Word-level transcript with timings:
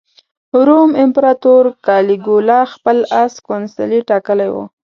روم 0.67 0.89
امپراطور 1.03 1.63
کالیګولا 1.85 2.59
خپل 2.73 2.97
اس 3.21 3.33
کونسلي 3.47 3.99
ټاکلی 4.09 4.49
و. 4.53 4.55